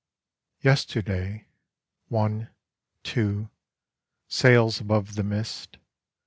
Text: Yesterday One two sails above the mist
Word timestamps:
Yesterday 0.61 1.45
One 2.07 2.49
two 3.03 3.51
sails 4.27 4.79
above 4.79 5.13
the 5.13 5.23
mist 5.23 5.77